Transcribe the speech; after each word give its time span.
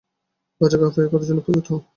বাজুকা 0.61 0.87
fire 0.87 1.09
করার 1.11 1.27
জন্য 1.27 1.39
প্রস্তুত 1.45 1.65
হও! 1.69 1.79